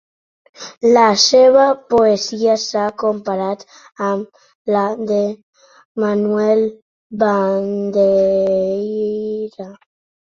[0.93, 3.61] La seva poesia s'ha comparat
[4.07, 5.19] amb la de
[6.05, 6.65] Manuel
[7.25, 9.69] Bandeira.